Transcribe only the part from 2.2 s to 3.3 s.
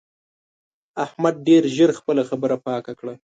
خبره پاکه کړه.